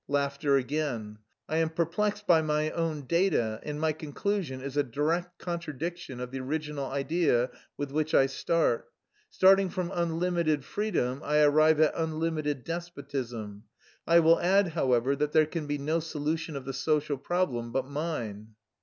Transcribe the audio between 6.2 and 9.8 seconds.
the original idea with which I start. Starting